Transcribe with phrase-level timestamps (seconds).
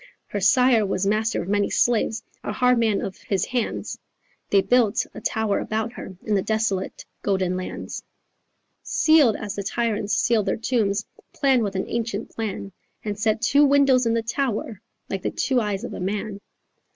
[0.29, 3.99] Her sire was master of many slaves A hard man of his hands;
[4.49, 8.01] They built a tower about her In the desolate golden lands,
[8.81, 12.71] Sealed as the tyrants sealed their tombs, Planned with an ancient plan,
[13.05, 16.39] And set two windows in the tower Like the two eyes of a man."